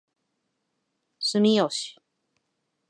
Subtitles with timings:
[1.19, 1.95] 住吉